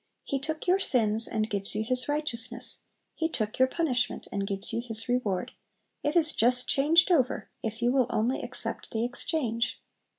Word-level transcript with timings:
He 0.23 0.39
took 0.39 0.65
your 0.65 0.79
sins 0.79 1.27
and 1.27 1.47
gives 1.47 1.75
you 1.75 1.83
His 1.83 2.07
righteousness; 2.09 2.79
He 3.13 3.29
took 3.29 3.59
your 3.59 3.67
punishment 3.67 4.27
and 4.31 4.47
gives 4.47 4.73
you 4.73 4.81
His 4.81 5.07
reward; 5.07 5.51
it 6.01 6.15
is 6.15 6.33
just 6.33 6.67
changed 6.67 7.11
over, 7.11 7.51
if 7.61 7.83
you 7.83 7.91
will 7.91 8.07
only 8.09 8.41
accept 8.41 8.89
the 8.89 9.03
exchange! 9.05 9.79